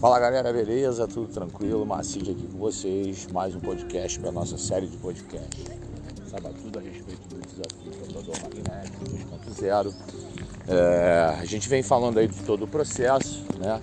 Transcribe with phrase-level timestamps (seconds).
[0.00, 1.08] Fala galera, beleza?
[1.08, 1.84] Tudo tranquilo?
[1.84, 3.26] Macide aqui com vocês.
[3.32, 5.64] Mais um podcast para nossa série de podcast.
[6.30, 9.92] Saiba tudo a respeito do desafio Tatuador Magnético 2.0.
[10.68, 13.82] É, a gente vem falando aí de todo o processo, né?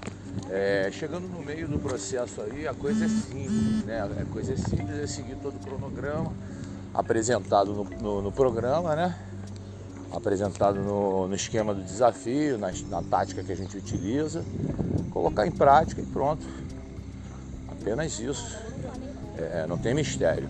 [0.50, 4.02] É, chegando no meio do processo aí, a coisa é simples, né?
[4.02, 6.32] A coisa é simples, é seguir todo o cronograma
[6.94, 9.14] apresentado no, no, no programa, né?
[10.12, 14.44] Apresentado no, no, esquema do desafio, na, na tática que a gente utiliza
[15.12, 16.46] colocar em prática e pronto.
[17.68, 18.58] Apenas isso.
[19.38, 20.50] É, não tem mistério.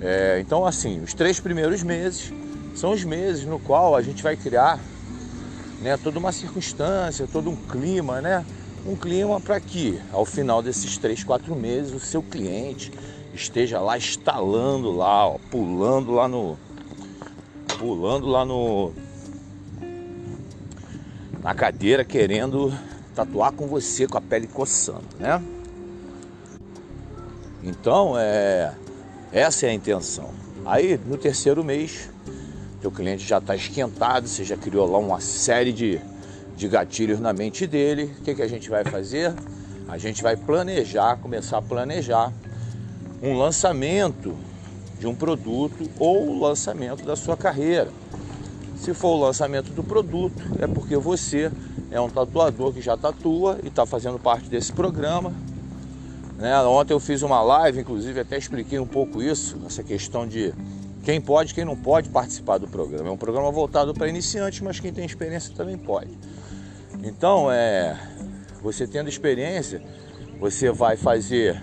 [0.00, 2.32] É, então, assim, os três primeiros meses
[2.74, 4.78] são os meses no qual a gente vai criar
[5.80, 8.44] né, toda uma circunstância, todo um clima, né?
[8.86, 12.92] Um clima para que, ao final desses três, quatro meses, o seu cliente
[13.32, 16.58] esteja lá estalando lá, ó, pulando lá no.
[17.84, 18.92] Pulando lá no.
[21.42, 22.72] Na cadeira, querendo
[23.14, 25.42] tatuar com você com a pele coçando, né?
[27.62, 28.72] Então, é,
[29.30, 30.30] essa é a intenção.
[30.64, 32.08] Aí, no terceiro mês,
[32.80, 36.00] teu cliente já está esquentado, você já criou lá uma série de,
[36.56, 38.14] de gatilhos na mente dele.
[38.18, 39.34] O que, que a gente vai fazer?
[39.86, 42.32] A gente vai planejar, começar a planejar
[43.22, 44.34] um lançamento
[44.98, 47.90] de um produto ou o lançamento da sua carreira.
[48.76, 51.50] Se for o lançamento do produto, é porque você
[51.90, 55.32] é um tatuador que já tatua e está fazendo parte desse programa.
[56.36, 56.58] Né?
[56.62, 60.52] Ontem eu fiz uma live, inclusive até expliquei um pouco isso, essa questão de
[61.04, 63.08] quem pode e quem não pode participar do programa.
[63.08, 66.10] É um programa voltado para iniciantes, mas quem tem experiência também pode.
[67.02, 67.96] Então, é,
[68.62, 69.82] você tendo experiência,
[70.40, 71.62] você vai fazer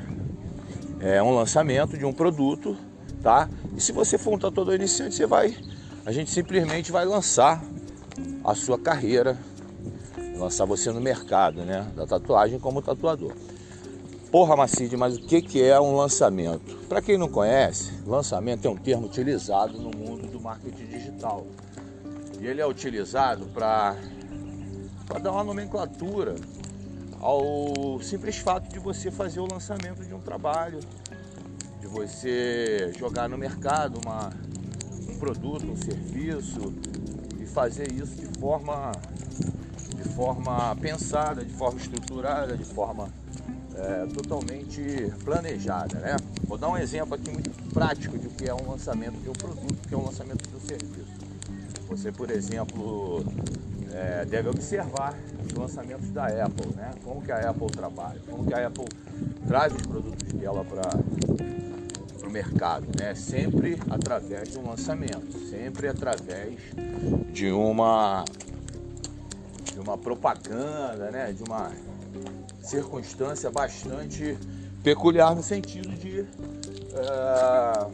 [1.00, 2.78] é, um lançamento de um produto,
[3.22, 3.50] tá?
[3.76, 5.56] E se você for um tatuador iniciante, você vai,
[6.06, 7.64] a gente simplesmente vai lançar
[8.44, 9.38] a sua carreira
[10.42, 11.88] lançar você no mercado, né?
[11.96, 13.34] Da tatuagem como tatuador.
[14.32, 16.78] Porra, Macide, mas o que, que é um lançamento?
[16.88, 21.46] Para quem não conhece, lançamento é um termo utilizado no mundo do marketing digital.
[22.40, 23.98] E ele é utilizado para
[25.22, 26.36] dar uma nomenclatura
[27.20, 30.80] ao simples fato de você fazer o lançamento de um trabalho,
[31.82, 34.32] de você jogar no mercado uma,
[35.10, 36.72] um produto, um serviço
[37.40, 38.92] e fazer isso de forma
[39.96, 43.10] de forma pensada, de forma estruturada, de forma
[43.76, 46.00] é, totalmente planejada.
[46.00, 46.16] Né?
[46.44, 49.34] Vou dar um exemplo aqui muito prático de o que é um lançamento de um
[49.34, 51.12] produto, que é um lançamento de um serviço.
[51.88, 53.24] Você, por exemplo,
[53.92, 56.92] é, deve observar os lançamentos da Apple, né?
[57.04, 58.86] como que a Apple trabalha, como que a Apple
[59.48, 61.61] traz os produtos dela para
[62.24, 63.16] o mercado, né?
[63.16, 66.60] sempre através de um lançamento, sempre através
[67.32, 68.26] de uma
[69.72, 71.72] de uma propaganda, né, de uma
[72.62, 74.38] circunstância bastante
[74.84, 77.92] peculiar no sentido de uh,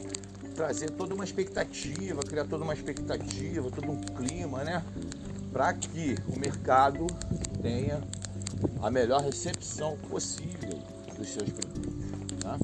[0.55, 4.83] trazer toda uma expectativa, criar toda uma expectativa, todo um clima, né,
[5.51, 7.05] para que o mercado
[7.61, 8.01] tenha
[8.81, 10.79] a melhor recepção possível
[11.17, 12.05] dos seus produtos.
[12.41, 12.57] Tá?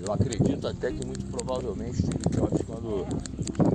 [0.00, 3.06] Eu acredito até que muito provavelmente Steve Jobs, quando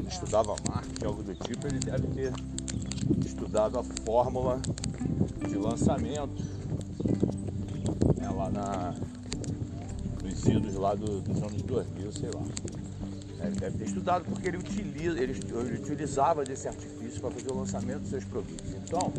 [0.08, 2.34] estudava marketing, algo do tipo, ele deve ter
[3.26, 4.60] estudado a fórmula
[5.48, 6.44] de lançamento
[8.18, 8.96] né, lá na,
[10.24, 12.42] nos idos lá do, dos anos 2000, sei lá.
[13.42, 17.52] É, ele deve ter estudado porque ele, utiliza, ele, ele utilizava desse artifício para fazer
[17.52, 18.74] o lançamento dos seus produtos.
[18.74, 19.12] Então,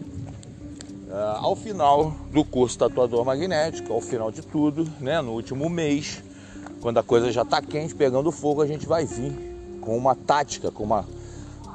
[1.09, 6.23] uh, ao final do curso Tatuador Magnético, ao final de tudo, né, no último mês,
[6.81, 9.33] quando a coisa já está quente, pegando fogo, a gente vai vir
[9.81, 11.07] com uma tática, com uma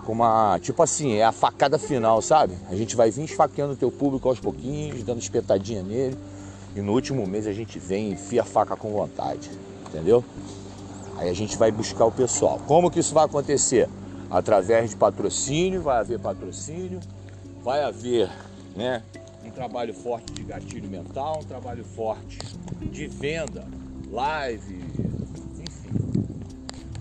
[0.06, 2.56] com uma, tipo assim, é a facada final, sabe?
[2.68, 6.18] A gente vai vir esfaqueando o teu público aos pouquinhos, dando espetadinha nele.
[6.76, 9.52] E no último mês a gente vem e enfia a faca com vontade,
[9.88, 10.26] entendeu?
[11.16, 12.60] Aí a gente vai buscar o pessoal.
[12.66, 13.88] Como que isso vai acontecer?
[14.32, 17.00] Através de patrocínio, vai haver patrocínio,
[17.62, 18.32] vai haver,
[18.76, 19.04] né,
[19.46, 22.40] um trabalho forte de gatilho mental, um trabalho forte
[22.82, 23.66] de venda,
[24.12, 24.76] live,
[25.60, 26.24] enfim,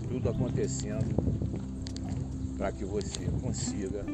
[0.07, 1.15] tudo acontecendo
[2.57, 4.05] para que você consiga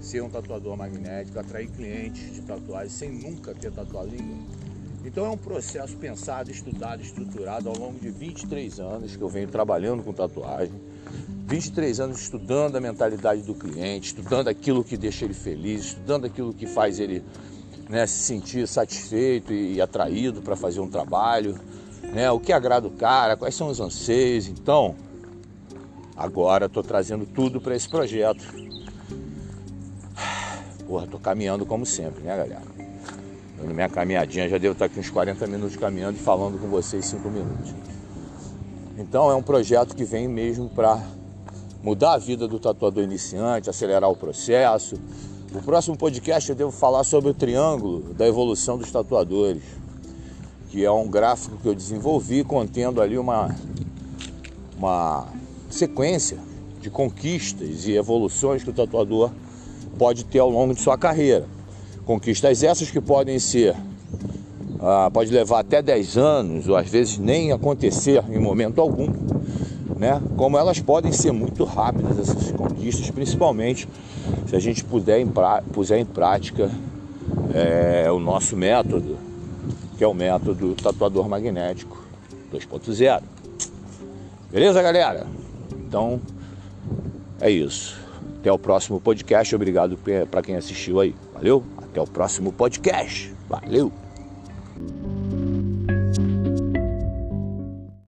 [0.00, 4.46] ser um tatuador magnético, atrair clientes de tatuagem sem nunca ter tatuado ninguém.
[5.04, 9.48] Então é um processo pensado, estudado, estruturado ao longo de 23 anos que eu venho
[9.48, 10.74] trabalhando com tatuagem.
[11.46, 16.52] 23 anos estudando a mentalidade do cliente, estudando aquilo que deixa ele feliz, estudando aquilo
[16.52, 17.22] que faz ele
[17.88, 21.56] né, se sentir satisfeito e atraído para fazer um trabalho,
[22.12, 24.48] né, o que agrada o cara, quais são os anseios.
[24.48, 24.94] Então,
[26.16, 28.42] Agora estou trazendo tudo para esse projeto.
[30.88, 32.62] Porra, tô caminhando como sempre, né, galera?
[33.62, 37.04] Na minha caminhadinha já devo estar aqui uns 40 minutos caminhando e falando com vocês
[37.04, 37.74] 5 minutos.
[38.96, 41.02] Então é um projeto que vem mesmo para
[41.82, 44.96] mudar a vida do tatuador iniciante, acelerar o processo.
[45.54, 49.62] O próximo podcast eu devo falar sobre o triângulo da evolução dos tatuadores,
[50.68, 53.54] que é um gráfico que eu desenvolvi contendo ali uma,
[54.76, 55.26] uma
[55.70, 56.38] sequência
[56.80, 59.30] de conquistas e evoluções que o tatuador
[59.98, 61.46] pode ter ao longo de sua carreira.
[62.04, 63.74] Conquistas essas que podem ser,
[64.80, 69.12] ah, pode levar até 10 anos, ou às vezes nem acontecer em momento algum,
[69.96, 70.22] né?
[70.36, 73.88] Como elas podem ser muito rápidas essas conquistas, principalmente
[74.46, 75.28] se a gente puder em
[75.72, 76.70] puser em prática
[77.52, 79.16] é, o nosso método,
[79.96, 82.02] que é o método tatuador magnético
[82.52, 83.22] 2.0.
[84.50, 85.26] Beleza, galera?
[85.72, 86.20] Então
[87.40, 87.98] é isso.
[88.40, 89.54] Até o próximo podcast.
[89.54, 89.98] Obrigado
[90.30, 91.14] para quem assistiu aí.
[91.34, 91.64] Valeu?
[91.78, 93.34] Até o próximo podcast.
[93.48, 94.05] Valeu!